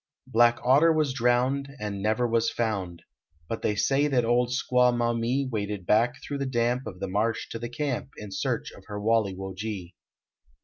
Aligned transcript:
Black 0.25 0.57
Otter 0.63 0.91
was 0.91 1.13
drowned 1.13 1.69
And 1.79 2.01
never 2.01 2.27
was 2.27 2.49
found; 2.49 3.03
But 3.47 3.61
they 3.61 3.75
say 3.75 4.07
that 4.07 4.25
old 4.25 4.49
Squaw 4.49 4.91
Maumee 4.97 5.45
Waded 5.47 5.85
back 5.85 6.15
thro 6.23 6.39
the 6.39 6.47
damp 6.47 6.87
Of 6.87 6.99
the 6.99 7.07
marsh 7.07 7.47
to 7.49 7.59
the 7.59 7.69
camp 7.69 8.09
In 8.17 8.31
search 8.31 8.71
of 8.71 8.85
her 8.87 8.99
Walle 8.99 9.31
wo 9.35 9.53
ge. 9.55 9.93